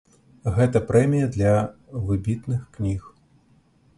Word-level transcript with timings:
Гэта 0.53 0.79
прэмія 0.91 1.27
для 1.35 1.51
выбітных 2.07 2.63
кніг. 2.79 3.01